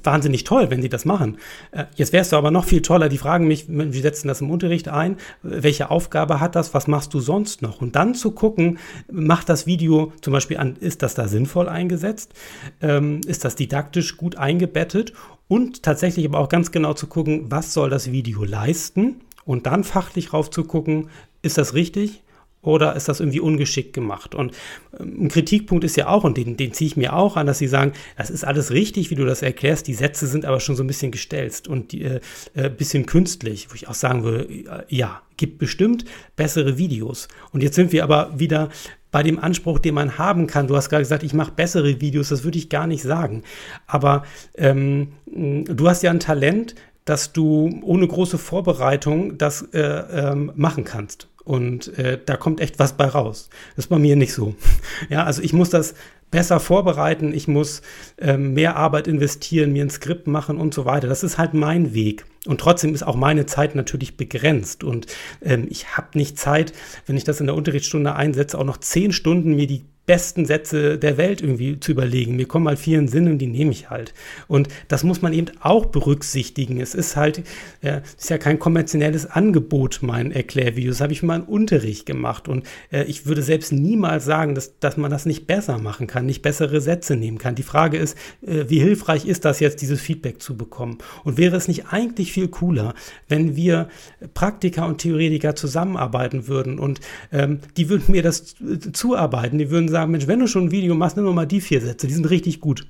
[0.03, 1.37] wahnsinnig toll, wenn die das machen machen.
[1.71, 3.09] Äh, jetzt wärst du aber noch viel toller.
[3.09, 5.17] Die fragen mich, wie setzen das im Unterricht ein?
[5.41, 6.73] Welche Aufgabe hat das?
[6.73, 7.81] Was machst du sonst noch?
[7.81, 8.79] Und dann zu gucken,
[9.11, 12.33] macht das Video zum Beispiel an, ist das da sinnvoll eingesetzt?
[12.81, 15.13] Ähm, ist das didaktisch gut eingebettet?
[15.47, 19.21] Und tatsächlich aber auch ganz genau zu gucken, was soll das Video leisten?
[19.45, 21.09] Und dann fachlich rauf zu gucken,
[21.41, 22.23] ist das richtig?
[22.63, 24.33] Oder ist das irgendwie ungeschickt gemacht?
[24.33, 24.53] Und
[24.99, 27.59] ähm, ein Kritikpunkt ist ja auch, und den, den ziehe ich mir auch an, dass
[27.59, 30.75] sie sagen, das ist alles richtig, wie du das erklärst, die Sätze sind aber schon
[30.75, 32.19] so ein bisschen gestelzt und die, äh,
[32.55, 37.27] äh, bisschen künstlich, wo ich auch sagen würde, äh, ja, gibt bestimmt bessere Videos.
[37.51, 38.69] Und jetzt sind wir aber wieder
[39.11, 40.67] bei dem Anspruch, den man haben kann.
[40.67, 43.43] Du hast gerade gesagt, ich mache bessere Videos, das würde ich gar nicht sagen.
[43.85, 44.23] Aber
[44.55, 50.83] ähm, du hast ja ein Talent, dass du ohne große Vorbereitung das äh, ähm, machen
[50.83, 51.27] kannst.
[51.45, 53.49] Und äh, da kommt echt was bei raus.
[53.75, 54.55] Das ist bei mir nicht so.
[55.09, 55.95] Ja, also ich muss das
[56.31, 57.81] besser vorbereiten, ich muss
[58.17, 61.07] äh, mehr Arbeit investieren, mir ein Skript machen und so weiter.
[61.07, 62.25] Das ist halt mein Weg.
[62.47, 64.83] Und trotzdem ist auch meine Zeit natürlich begrenzt.
[64.83, 65.07] Und
[65.41, 66.73] ähm, ich habe nicht Zeit,
[67.05, 70.97] wenn ich das in der Unterrichtsstunde einsetze, auch noch zehn Stunden mir die besten Sätze
[70.97, 72.35] der Welt irgendwie zu überlegen.
[72.35, 74.13] Mir kommen mal vier in Sinn und die nehme ich halt.
[74.47, 76.81] Und das muss man eben auch berücksichtigen.
[76.81, 77.43] Es ist halt,
[77.81, 80.91] äh, ist ja kein konventionelles Angebot, mein Erklärvideo.
[80.91, 82.49] Das habe ich mal im Unterricht gemacht.
[82.49, 86.25] Und äh, ich würde selbst niemals sagen, dass, dass man das nicht besser machen kann,
[86.25, 87.55] nicht bessere Sätze nehmen kann.
[87.55, 90.97] Die Frage ist, äh, wie hilfreich ist das jetzt, dieses Feedback zu bekommen?
[91.23, 92.93] Und wäre es nicht eigentlich viel cooler,
[93.29, 93.87] wenn wir
[94.33, 96.99] Praktiker und Theoretiker zusammenarbeiten würden und
[97.31, 98.55] ähm, die würden mir das
[98.91, 101.79] zuarbeiten, die würden sagen, Mensch, wenn du schon ein Video machst, nimm mal die vier
[101.79, 102.85] Sätze, die sind richtig gut.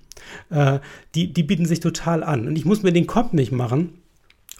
[0.49, 0.79] Äh,
[1.13, 2.47] die, die bieten sich total an.
[2.47, 3.99] Und ich muss mir den Kopf nicht machen.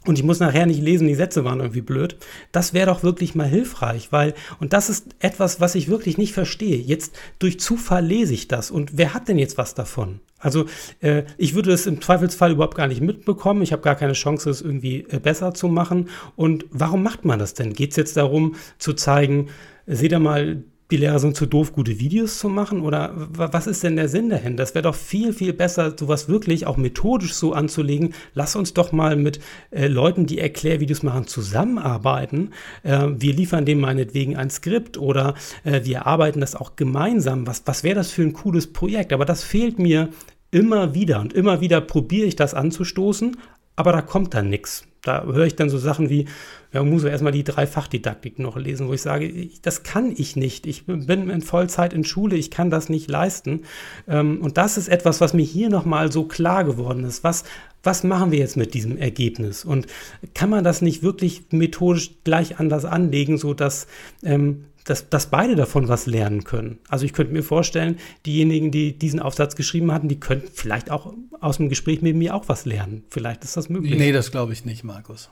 [0.05, 2.17] Und ich muss nachher nicht lesen, die Sätze waren irgendwie blöd.
[2.51, 6.33] Das wäre doch wirklich mal hilfreich, weil, und das ist etwas, was ich wirklich nicht
[6.33, 6.77] verstehe.
[6.77, 8.69] Jetzt durch Zufall lese ich das.
[8.69, 10.19] Und wer hat denn jetzt was davon?
[10.39, 10.65] Also
[10.99, 13.61] äh, ich würde es im Zweifelsfall überhaupt gar nicht mitbekommen.
[13.61, 16.09] Ich habe gar keine Chance, es irgendwie äh, besser zu machen.
[16.35, 17.71] Und warum macht man das denn?
[17.71, 19.47] Geht es jetzt darum zu zeigen,
[19.87, 22.81] seht ihr mal, die Lehrer sind zu doof, gute Videos zu machen?
[22.81, 24.57] Oder was ist denn der Sinn dahin?
[24.57, 28.13] Das wäre doch viel, viel besser, sowas wirklich auch methodisch so anzulegen.
[28.35, 29.39] Lass uns doch mal mit
[29.71, 32.51] äh, Leuten, die Erklärvideos machen, zusammenarbeiten.
[32.83, 37.47] Äh, wir liefern dem meinetwegen ein Skript oder äh, wir arbeiten das auch gemeinsam.
[37.47, 39.13] Was, was wäre das für ein cooles Projekt?
[39.13, 40.09] Aber das fehlt mir
[40.51, 43.35] immer wieder und immer wieder probiere ich das anzustoßen,
[43.75, 44.85] aber da kommt dann nichts.
[45.03, 46.27] Da höre ich dann so Sachen wie,
[46.71, 50.65] ja, muss erstmal die Dreifachdidaktik noch lesen, wo ich sage, ich, das kann ich nicht.
[50.65, 53.63] Ich bin in Vollzeit in Schule, ich kann das nicht leisten.
[54.07, 57.23] Ähm, und das ist etwas, was mir hier nochmal so klar geworden ist.
[57.23, 57.43] Was,
[57.83, 59.65] was machen wir jetzt mit diesem Ergebnis?
[59.65, 59.87] Und
[60.33, 63.87] kann man das nicht wirklich methodisch gleich anders anlegen, sodass
[64.23, 66.79] ähm, dass, dass beide davon was lernen können.
[66.89, 71.13] Also ich könnte mir vorstellen, diejenigen, die diesen Aufsatz geschrieben hatten, die könnten vielleicht auch
[71.39, 73.03] aus dem Gespräch mit mir auch was lernen.
[73.09, 73.97] Vielleicht ist das möglich.
[73.97, 75.29] Nee, das glaube ich nicht, Markus.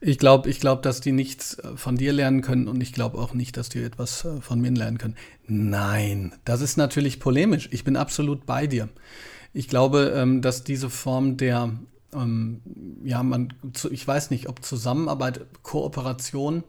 [0.00, 3.18] Ich glaube, ich glaube, dass die nichts äh, von dir lernen können und ich glaube
[3.18, 5.16] auch nicht, dass die etwas äh, von mir lernen können.
[5.46, 7.68] Nein, das ist natürlich polemisch.
[7.72, 8.88] Ich bin absolut bei dir.
[9.52, 11.72] Ich glaube, ähm, dass diese Form der,
[12.14, 12.60] ähm,
[13.02, 13.52] ja, man,
[13.90, 16.62] ich weiß nicht, ob Zusammenarbeit, Kooperation,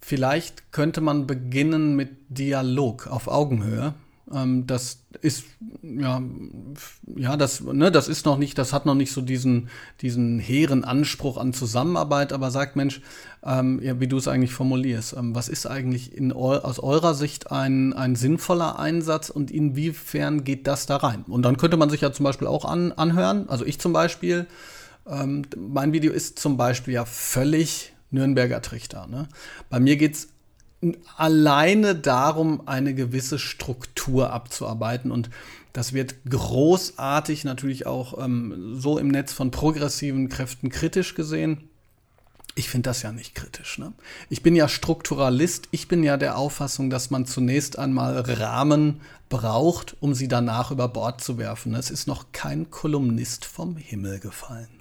[0.00, 3.94] Vielleicht könnte man beginnen mit Dialog auf Augenhöhe.
[4.32, 5.44] Ähm, das ist
[5.82, 6.22] ja,
[7.16, 9.68] ja, das, ne, das ist noch nicht, das hat noch nicht so diesen,
[10.00, 13.00] diesen hehren Anspruch an Zusammenarbeit, aber sagt Mensch,
[13.44, 17.50] ähm, ja, wie du es eigentlich formulierst, ähm, was ist eigentlich in aus eurer Sicht
[17.50, 21.24] ein, ein sinnvoller Einsatz und inwiefern geht das da rein?
[21.26, 24.46] Und dann könnte man sich ja zum Beispiel auch an, anhören, also ich zum Beispiel,
[25.06, 29.06] ähm, mein Video ist zum Beispiel ja völlig Nürnberger Trichter.
[29.06, 29.28] Ne?
[29.70, 30.28] Bei mir geht es
[31.16, 35.30] alleine darum, eine gewisse Struktur abzuarbeiten und
[35.72, 41.68] das wird großartig natürlich auch ähm, so im Netz von progressiven Kräften kritisch gesehen.
[42.54, 43.78] Ich finde das ja nicht kritisch.
[43.78, 43.92] Ne?
[44.30, 45.68] Ich bin ja Strukturalist.
[45.70, 50.88] Ich bin ja der Auffassung, dass man zunächst einmal Rahmen braucht, um sie danach über
[50.88, 51.74] Bord zu werfen.
[51.74, 54.80] Es ist noch kein Kolumnist vom Himmel gefallen.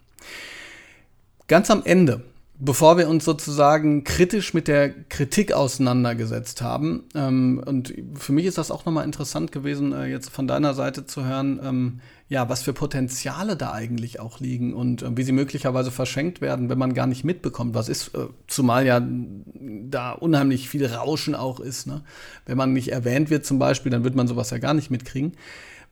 [1.47, 2.23] Ganz am Ende
[2.60, 8.58] bevor wir uns sozusagen kritisch mit der Kritik auseinandergesetzt haben, ähm, und für mich ist
[8.58, 12.63] das auch nochmal interessant gewesen, äh, jetzt von deiner Seite zu hören, ähm, ja, was
[12.63, 16.93] für Potenziale da eigentlich auch liegen und äh, wie sie möglicherweise verschenkt werden, wenn man
[16.93, 21.86] gar nicht mitbekommt, was ist, äh, zumal ja da unheimlich viel Rauschen auch ist.
[21.86, 22.02] Ne?
[22.46, 25.34] Wenn man nicht erwähnt wird zum Beispiel, dann wird man sowas ja gar nicht mitkriegen.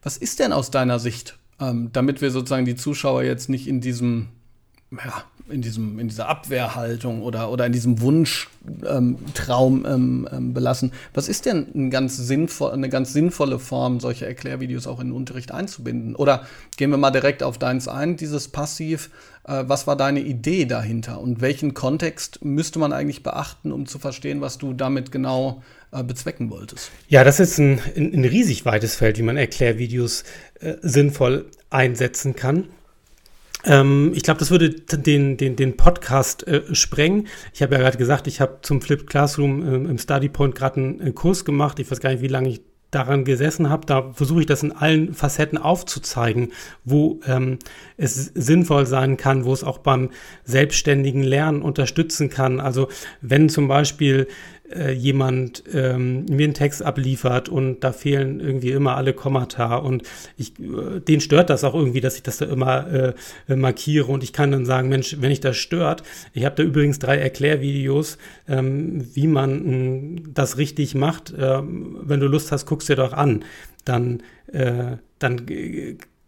[0.01, 3.81] Was ist denn aus deiner Sicht, ähm, damit wir sozusagen die Zuschauer jetzt nicht in
[3.81, 4.29] diesem
[4.91, 10.91] ja, in, diesem, in dieser Abwehrhaltung oder, oder in diesem Wunschtraum ähm, ähm, belassen.
[11.13, 15.15] Was ist denn ein ganz sinnvoll, eine ganz sinnvolle Form, solche Erklärvideos auch in den
[15.15, 16.15] Unterricht einzubinden?
[16.15, 16.45] Oder
[16.77, 19.09] gehen wir mal direkt auf deins ein, dieses Passiv.
[19.47, 23.99] Äh, was war deine Idee dahinter und welchen Kontext müsste man eigentlich beachten, um zu
[23.99, 26.91] verstehen, was du damit genau äh, bezwecken wolltest?
[27.07, 30.23] Ja, das ist ein, ein, ein riesig weites Feld, wie man Erklärvideos
[30.59, 32.69] äh, sinnvoll einsetzen kann.
[33.65, 37.27] Ähm, ich glaube, das würde den, den, den Podcast äh, sprengen.
[37.53, 40.77] Ich habe ja gerade gesagt, ich habe zum Flipped Classroom äh, im Study Point gerade
[40.77, 41.79] einen, einen Kurs gemacht.
[41.79, 44.71] Ich weiß gar nicht, wie lange ich daran gesessen habe, da versuche ich das in
[44.71, 46.53] allen Facetten aufzuzeigen,
[46.85, 47.59] wo ähm,
[47.97, 50.11] es sinnvoll sein kann, wo es auch beim
[50.45, 52.61] selbstständigen Lernen unterstützen kann.
[52.61, 52.87] Also
[53.19, 54.27] wenn zum Beispiel
[54.75, 60.03] äh, jemand ähm, mir einen Text abliefert und da fehlen irgendwie immer alle Kommata und
[60.37, 63.13] ich, äh, den stört das auch irgendwie, dass ich das da immer äh,
[63.47, 66.63] äh markiere und ich kann dann sagen, Mensch, wenn ich das stört, ich habe da
[66.63, 71.33] übrigens drei Erklärvideos, ähm, wie man äh, das richtig macht.
[71.37, 73.43] Ähm, wenn du Lust hast, guckst dir doch an.
[73.85, 75.45] Dann, äh, dann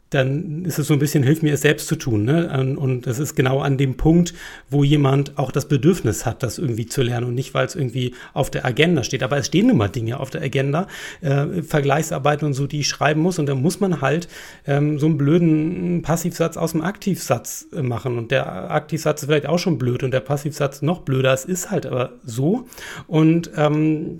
[0.09, 2.23] dann ist es so ein bisschen, hilf mir es selbst zu tun.
[2.23, 2.75] Ne?
[2.77, 4.33] Und das ist genau an dem Punkt,
[4.69, 8.13] wo jemand auch das Bedürfnis hat, das irgendwie zu lernen und nicht, weil es irgendwie
[8.33, 9.21] auf der Agenda steht.
[9.21, 10.87] Aber es stehen immer Dinge auf der Agenda,
[11.21, 13.37] äh, Vergleichsarbeiten und so, die ich schreiben muss.
[13.37, 14.29] Und da muss man halt
[14.65, 18.17] ähm, so einen blöden Passivsatz aus dem Aktivsatz äh, machen.
[18.17, 21.33] Und der Aktivsatz ist vielleicht auch schon blöd und der Passivsatz noch blöder.
[21.33, 22.67] Es ist halt aber so.
[23.07, 24.15] Und ähm,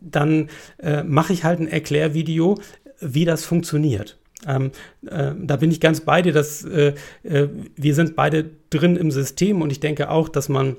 [0.00, 0.48] dann
[0.78, 2.58] äh, mache ich halt ein Erklärvideo,
[3.00, 4.18] wie das funktioniert.
[4.46, 4.70] Ähm,
[5.06, 9.10] äh, da bin ich ganz bei dir, dass äh, äh, wir sind beide drin im
[9.10, 10.76] System und ich denke auch, dass man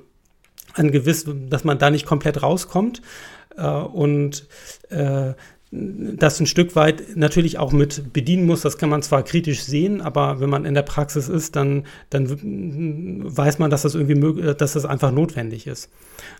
[0.73, 3.01] an gewiss, dass man da nicht komplett rauskommt
[3.57, 4.47] äh, und
[4.89, 5.33] äh,
[5.71, 8.61] das ein Stück weit natürlich auch mit bedienen muss.
[8.61, 12.29] Das kann man zwar kritisch sehen, aber wenn man in der Praxis ist, dann, dann
[13.23, 15.89] weiß man, dass das irgendwie, dass das einfach notwendig ist.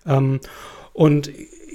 [0.05, 0.39] Ähm,
[0.93, 1.29] und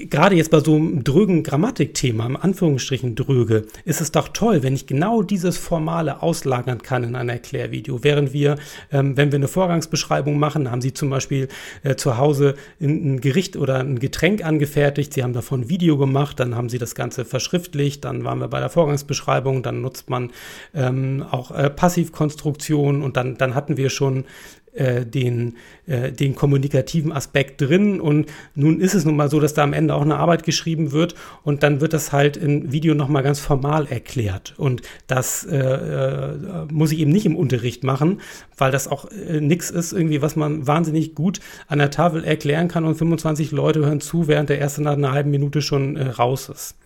[0.08, 4.74] gerade jetzt bei so einem drögen Grammatikthema, im Anführungsstrichen dröge, ist es doch toll, wenn
[4.74, 8.02] ich genau dieses Formale auslagern kann in ein Erklärvideo.
[8.02, 8.56] Während wir,
[8.92, 11.48] ähm, wenn wir eine Vorgangsbeschreibung machen, haben Sie zum Beispiel
[11.82, 15.98] äh, zu Hause ein, ein, Gericht oder ein Getränk angefertigt, Sie haben davon ein Video
[15.98, 20.08] gemacht, dann haben Sie das Ganze verschriftlicht, dann waren wir bei der Vorgangsbeschreibung, dann nutzt
[20.08, 20.30] man
[20.74, 24.24] ähm, auch äh, Passivkonstruktion und dann, dann hatten wir schon
[24.72, 25.56] äh, den,
[25.86, 28.00] äh, den kommunikativen Aspekt drin.
[28.00, 30.92] Und nun ist es nun mal so, dass da am Ende auch eine Arbeit geschrieben
[30.92, 34.54] wird und dann wird das halt im Video nochmal ganz formal erklärt.
[34.58, 38.20] Und das äh, äh, muss ich eben nicht im Unterricht machen,
[38.56, 42.68] weil das auch äh, nichts ist, irgendwie, was man wahnsinnig gut an der Tafel erklären
[42.68, 46.06] kann und 25 Leute hören zu, während der erste nach einer halben Minute schon äh,
[46.10, 46.76] raus ist.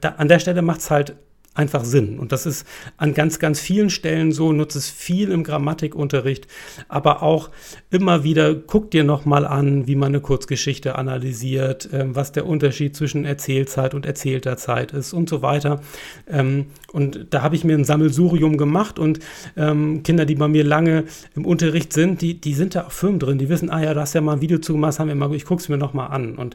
[0.00, 1.16] Da, an der Stelle macht es halt
[1.58, 2.18] einfach Sinn.
[2.18, 2.66] Und das ist
[2.96, 6.46] an ganz, ganz vielen Stellen so, nutze es viel im Grammatikunterricht,
[6.88, 7.50] aber auch
[7.90, 12.94] immer wieder, guck dir nochmal an, wie man eine Kurzgeschichte analysiert, ähm, was der Unterschied
[12.94, 15.80] zwischen Erzählzeit und erzählter Zeit ist und so weiter.
[16.28, 19.18] Ähm, und da habe ich mir ein Sammelsurium gemacht und
[19.56, 23.18] ähm, Kinder, die bei mir lange im Unterricht sind, die, die sind da auch firm
[23.18, 23.38] drin.
[23.38, 25.44] Die wissen, ah ja, du hast ja mal ein Video zugemacht, haben wir mal, ich
[25.44, 26.36] gucke es mir nochmal an.
[26.36, 26.54] Und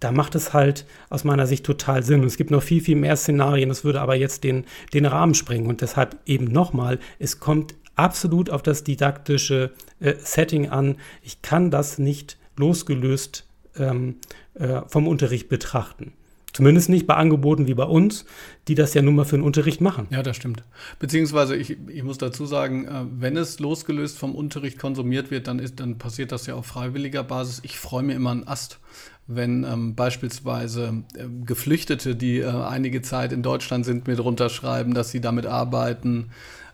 [0.00, 2.20] da macht es halt aus meiner Sicht total Sinn.
[2.20, 3.68] Und es gibt noch viel, viel mehr Szenarien.
[3.68, 5.68] Das würde aber jetzt den, den Rahmen sprengen.
[5.68, 10.96] Und deshalb eben nochmal, es kommt absolut auf das didaktische äh, Setting an.
[11.22, 14.16] Ich kann das nicht losgelöst ähm,
[14.54, 16.12] äh, vom Unterricht betrachten.
[16.56, 18.24] Zumindest nicht bei Angeboten wie bei uns,
[18.66, 20.06] die das ja nun mal für den Unterricht machen.
[20.08, 20.62] Ja, das stimmt.
[20.98, 25.58] Beziehungsweise ich, ich muss dazu sagen, äh, wenn es losgelöst vom Unterricht konsumiert wird, dann,
[25.58, 27.60] ist, dann passiert das ja auf freiwilliger Basis.
[27.62, 28.78] Ich freue mir immer einen Ast,
[29.26, 34.94] wenn ähm, beispielsweise äh, Geflüchtete, die äh, einige Zeit in Deutschland sind, mir drunter schreiben,
[34.94, 36.30] dass sie damit arbeiten.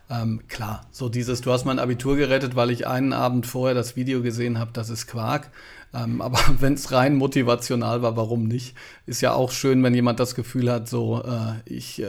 [0.09, 3.97] Ähm, klar, so dieses, du hast mein Abitur gerettet, weil ich einen Abend vorher das
[3.97, 5.49] Video gesehen habe, das ist Quark.
[5.93, 8.75] Ähm, aber wenn es rein motivational war, warum nicht?
[9.05, 12.07] Ist ja auch schön, wenn jemand das Gefühl hat, so, äh, ich äh,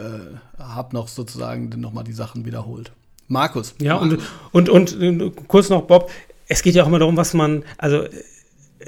[0.59, 2.93] habe noch sozusagen nochmal die Sachen wiederholt.
[3.29, 3.75] Markus.
[3.81, 4.25] Ja, Markus.
[4.53, 6.11] Und, und, und, und kurz noch, Bob,
[6.49, 8.05] es geht ja auch immer darum, was man, also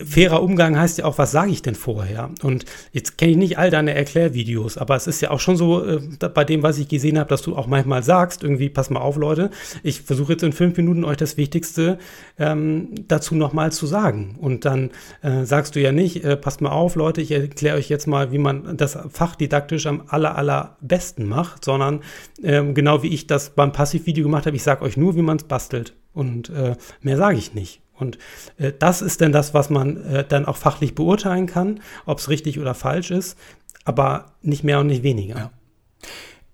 [0.04, 2.30] fairer Umgang heißt ja auch, was sage ich denn vorher?
[2.42, 5.84] Und jetzt kenne ich nicht all deine Erklärvideos, aber es ist ja auch schon so
[5.84, 6.00] äh,
[6.34, 9.16] bei dem, was ich gesehen habe, dass du auch manchmal sagst, irgendwie, pass mal auf,
[9.16, 9.50] Leute,
[9.82, 11.98] ich versuche jetzt in fünf Minuten euch das Wichtigste
[12.38, 14.36] ähm, dazu nochmal zu sagen.
[14.38, 14.90] Und dann
[15.22, 18.32] äh, sagst du ja nicht, äh, passt mal auf, Leute, ich erkläre euch jetzt mal,
[18.32, 22.00] wie man das fachdidaktisch am aller, allerbesten macht, sondern
[22.42, 25.36] ähm, genau wie ich das beim Passivvideo gemacht habe, ich sage euch nur, wie man
[25.36, 25.94] es bastelt.
[26.12, 27.82] Und äh, mehr sage ich nicht.
[27.98, 28.18] Und
[28.58, 32.28] äh, das ist denn das, was man äh, dann auch fachlich beurteilen kann, ob es
[32.28, 33.38] richtig oder falsch ist,
[33.84, 35.36] aber nicht mehr und nicht weniger.
[35.36, 35.50] Ja.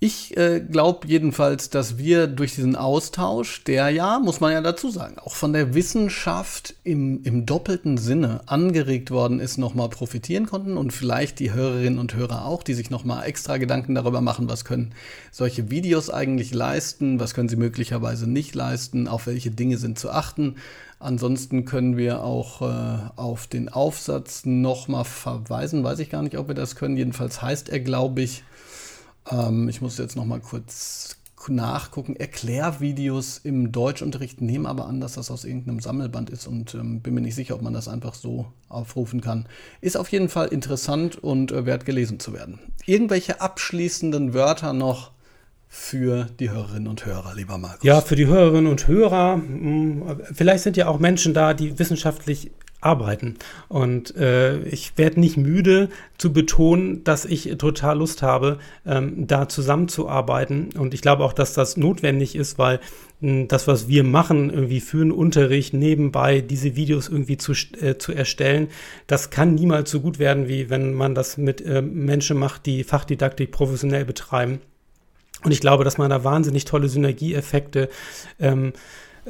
[0.04, 4.90] Ich äh, glaube jedenfalls, dass wir durch diesen Austausch, der ja, muss man ja dazu
[4.90, 10.76] sagen, auch von der Wissenschaft im, im doppelten Sinne angeregt worden ist, nochmal profitieren konnten
[10.76, 14.64] und vielleicht die Hörerinnen und Hörer auch, die sich nochmal extra Gedanken darüber machen, was
[14.64, 14.92] können
[15.30, 20.10] solche Videos eigentlich leisten, was können sie möglicherweise nicht leisten, auf welche Dinge sind zu
[20.10, 20.56] achten.
[21.02, 25.82] Ansonsten können wir auch äh, auf den Aufsatz nochmal verweisen.
[25.82, 26.96] Weiß ich gar nicht, ob wir das können.
[26.96, 28.44] Jedenfalls heißt er, glaube ich,
[29.28, 31.16] ähm, ich muss jetzt noch mal kurz
[31.48, 32.14] nachgucken.
[32.14, 37.14] Erklärvideos im Deutschunterricht nehmen aber an, dass das aus irgendeinem Sammelband ist und ähm, bin
[37.14, 39.46] mir nicht sicher, ob man das einfach so aufrufen kann.
[39.80, 42.60] Ist auf jeden Fall interessant und äh, wert gelesen zu werden.
[42.86, 45.10] Irgendwelche abschließenden Wörter noch
[45.74, 47.82] für die Hörerinnen und Hörer, lieber Markus?
[47.82, 49.36] Ja, für die Hörerinnen und Hörer.
[49.36, 52.50] Hm, vielleicht sind ja auch Menschen da, die wissenschaftlich
[52.82, 53.36] arbeiten.
[53.68, 59.48] Und äh, ich werde nicht müde zu betonen, dass ich total Lust habe, ähm, da
[59.48, 60.68] zusammenzuarbeiten.
[60.76, 62.78] Und ich glaube auch, dass das notwendig ist, weil
[63.20, 67.52] mh, hm, das, was wir machen, irgendwie für einen Unterricht nebenbei diese Videos irgendwie zu,
[67.80, 68.68] äh, zu erstellen,
[69.06, 72.84] das kann niemals so gut werden, wie wenn man das mit äh, Menschen macht, die
[72.84, 74.60] Fachdidaktik professionell betreiben.
[75.44, 77.88] Und ich glaube, dass man da wahnsinnig tolle Synergieeffekte
[78.38, 78.72] ähm, äh,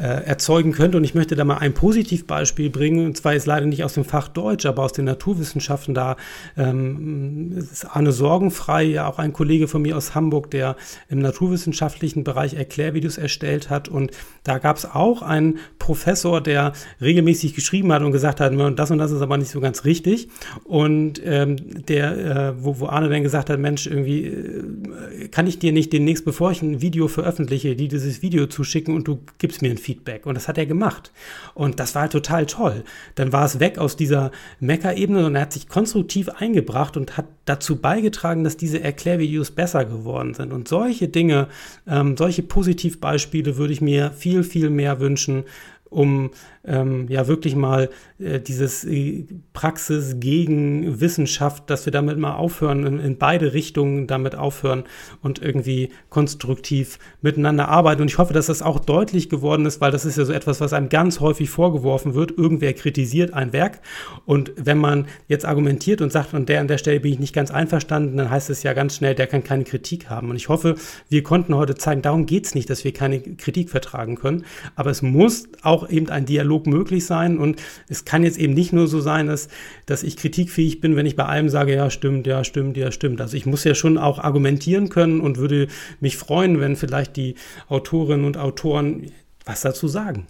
[0.01, 0.97] erzeugen könnte.
[0.97, 3.07] Und ich möchte da mal ein Positivbeispiel bringen.
[3.07, 5.95] Und zwar ist leider nicht aus dem Fach Deutsch, aber aus den Naturwissenschaften.
[5.95, 6.17] Da
[6.57, 10.77] ähm, ist Arne Sorgenfrei, ja auch ein Kollege von mir aus Hamburg, der
[11.09, 13.89] im naturwissenschaftlichen Bereich Erklärvideos erstellt hat.
[13.89, 14.13] Und
[14.45, 18.99] da gab es auch einen Professor, der regelmäßig geschrieben hat und gesagt hat, das und
[18.99, 20.29] das ist aber nicht so ganz richtig.
[20.65, 25.59] Und ähm, der, äh, wo, wo Arne dann gesagt hat, Mensch, irgendwie äh, kann ich
[25.59, 29.63] dir nicht demnächst, bevor ich ein Video veröffentliche, die dieses Video zuschicken und du gibst
[29.63, 30.27] mir ein Feedback.
[30.27, 31.13] Und das hat er gemacht.
[31.55, 32.85] Und das war total toll.
[33.15, 37.27] Dann war es weg aus dieser Mecker-Ebene und er hat sich konstruktiv eingebracht und hat
[37.45, 40.53] dazu beigetragen, dass diese Erklärvideos besser geworden sind.
[40.53, 41.49] Und solche Dinge,
[41.87, 45.45] ähm, solche Positivbeispiele würde ich mir viel, viel mehr wünschen,
[45.93, 46.31] um
[46.65, 52.87] ähm, ja wirklich mal äh, dieses äh, Praxis gegen Wissenschaft, dass wir damit mal aufhören,
[52.87, 54.85] in, in, beide Richtungen damit aufhören
[55.23, 58.03] und irgendwie konstruktiv miteinander arbeiten.
[58.03, 60.61] Und ich hoffe, dass das auch deutlich geworden ist, weil das ist ja so etwas,
[60.61, 62.31] was einem ganz häufig vorgeworfen wird.
[62.39, 63.81] Irgendwer kritisiert ein Werk
[64.25, 67.35] und wenn man jetzt argumentiert und sagt, an der an der Stelle bin ich nicht
[67.35, 70.31] ganz einverstanden, dann heißt es ja ganz schnell, der kann keine Kritik haben.
[70.31, 70.77] Und ich hoffe,
[71.09, 74.45] wir konnten heute zeigen, darum geht es nicht, dass wir keine Kritik vertragen können,
[74.77, 77.39] aber es muss auch eben ein Dialog möglich sein.
[77.39, 79.49] Und es kann jetzt eben nicht nur so sein, dass,
[79.87, 83.21] dass ich kritikfähig bin, wenn ich bei allem sage, ja, stimmt, ja, stimmt, ja, stimmt.
[83.21, 85.69] Also ich muss ja schon auch argumentieren können und würde
[86.01, 87.35] mich freuen, wenn vielleicht die
[87.69, 89.11] Autorinnen und Autoren
[89.45, 90.27] was dazu sagen.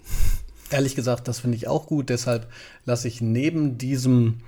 [0.69, 2.09] Ehrlich gesagt, das finde ich auch gut.
[2.09, 2.47] Deshalb
[2.85, 4.39] lasse ich neben diesem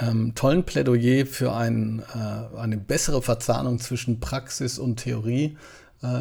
[0.00, 5.56] ähm, tollen Plädoyer für ein, äh, eine bessere Verzahnung zwischen Praxis und Theorie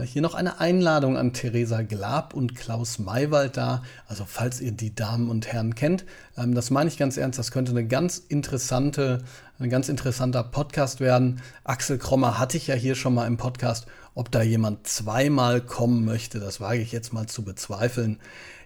[0.03, 3.83] hier noch eine Einladung an Theresa Glab und Klaus Maywald da.
[4.07, 6.05] Also falls ihr die Damen und Herren kennt,
[6.37, 9.23] ähm, das meine ich ganz ernst, das könnte eine ganz interessante,
[9.59, 11.41] ein ganz interessanter Podcast werden.
[11.63, 13.87] Axel Krommer hatte ich ja hier schon mal im Podcast.
[14.15, 18.19] Ob da jemand zweimal kommen möchte, das wage ich jetzt mal zu bezweifeln.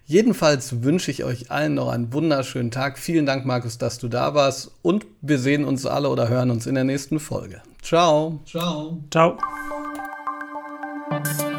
[0.05, 2.97] Jedenfalls wünsche ich euch allen noch einen wunderschönen Tag.
[2.97, 4.71] Vielen Dank, Markus, dass du da warst.
[4.81, 7.61] Und wir sehen uns alle oder hören uns in der nächsten Folge.
[7.81, 8.39] Ciao.
[8.45, 8.99] Ciao.
[9.11, 9.37] Ciao.
[11.09, 11.56] Thank you.